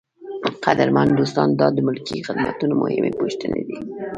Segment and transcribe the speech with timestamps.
[0.65, 3.77] قدرمنو دوستانو دا د ملکي خدمتونو مهمې پوښتنې دي.